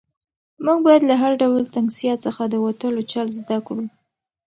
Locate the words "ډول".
1.41-1.63